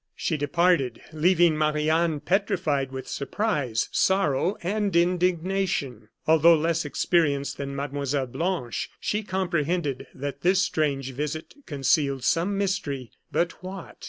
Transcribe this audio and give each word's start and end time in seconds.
She 0.15 0.35
departed, 0.35 0.99
leaving 1.13 1.55
Marie 1.55 1.87
Anne 1.87 2.21
petrified 2.21 2.91
with 2.91 3.07
surprise, 3.07 3.87
sorrow, 3.91 4.57
and 4.63 4.95
indignation. 4.95 6.09
Although 6.25 6.55
less 6.55 6.85
experienced 6.85 7.57
than 7.57 7.75
Mlle. 7.75 8.25
Blanche, 8.25 8.89
she 8.99 9.21
comprehended 9.21 10.07
that 10.15 10.41
this 10.41 10.59
strange 10.59 11.11
visit 11.11 11.53
concealed 11.67 12.23
some 12.23 12.57
mystery 12.57 13.11
but 13.31 13.61
what? 13.63 13.97